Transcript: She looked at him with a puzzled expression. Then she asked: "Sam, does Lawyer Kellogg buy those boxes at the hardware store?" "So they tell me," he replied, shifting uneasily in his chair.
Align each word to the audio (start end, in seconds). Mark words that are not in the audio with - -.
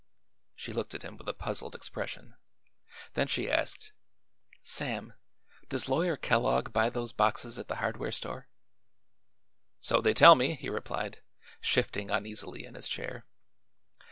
She 0.55 0.73
looked 0.73 0.95
at 0.95 1.03
him 1.03 1.15
with 1.15 1.29
a 1.29 1.33
puzzled 1.35 1.75
expression. 1.75 2.33
Then 3.13 3.27
she 3.27 3.51
asked: 3.51 3.91
"Sam, 4.63 5.13
does 5.69 5.87
Lawyer 5.87 6.17
Kellogg 6.17 6.73
buy 6.73 6.89
those 6.89 7.11
boxes 7.13 7.59
at 7.59 7.67
the 7.67 7.75
hardware 7.75 8.11
store?" 8.11 8.47
"So 9.79 10.01
they 10.01 10.15
tell 10.15 10.33
me," 10.33 10.55
he 10.55 10.69
replied, 10.71 11.21
shifting 11.59 12.09
uneasily 12.09 12.65
in 12.65 12.73
his 12.73 12.87
chair. 12.87 13.27